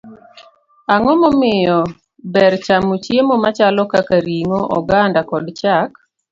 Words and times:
Ang'o 0.93 1.13
momiyo 1.21 1.79
ber 2.33 2.53
chamo 2.65 2.95
chiemo 3.03 3.35
machalo 3.43 3.83
kaka 3.91 4.17
ring'o, 4.27 4.59
oganda, 4.77 5.21
kod 5.29 5.45
chak? 5.59 5.89